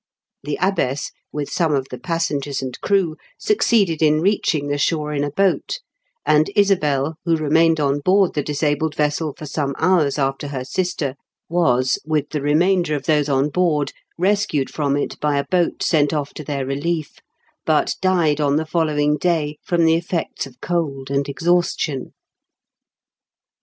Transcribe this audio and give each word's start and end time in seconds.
The 0.41 0.57
abbess, 0.59 1.11
with 1.31 1.51
some 1.51 1.75
of 1.75 1.89
the 1.91 1.99
passengers 1.99 2.63
and 2.63 2.81
crew, 2.81 3.17
succeeded 3.37 4.01
in 4.01 4.19
reaching 4.19 4.67
the 4.67 4.79
shore 4.79 5.13
in 5.13 5.23
a 5.23 5.29
boat, 5.29 5.77
and 6.25 6.49
Isabel, 6.55 7.17
who 7.23 7.35
remained 7.35 7.79
on 7.79 7.99
board 7.99 8.33
the 8.33 8.41
disabled 8.41 8.95
vessel 8.95 9.35
for 9.37 9.45
some 9.45 9.75
hours 9.77 10.17
after 10.17 10.47
her 10.47 10.65
sister, 10.65 11.13
was, 11.49 11.99
with 12.03 12.29
the 12.31 12.41
remainder 12.41 12.95
of 12.95 13.05
those 13.05 13.29
on 13.29 13.49
board. 13.49 13.91
302 14.17 14.57
IN 14.57 14.65
KENT 14.65 14.69
WITH 14.69 14.75
CHARLES 14.75 14.93
DICKENS. 14.93 14.97
rescued 14.97 14.97
from 14.97 14.97
it 14.97 15.19
by 15.19 15.37
a 15.37 15.47
boat 15.67 15.83
sent 15.83 16.13
off 16.13 16.33
to 16.33 16.43
their 16.43 16.65
relief, 16.65 17.19
but 17.63 17.95
died 18.01 18.41
on 18.41 18.55
the 18.55 18.65
following 18.65 19.17
day 19.17 19.59
from 19.61 19.85
the 19.85 19.93
effects 19.93 20.47
of 20.47 20.59
cold 20.61 21.11
and 21.11 21.29
exhaustion. 21.29 22.13